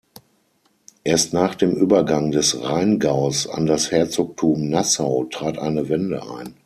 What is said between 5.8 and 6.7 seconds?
Wende ein.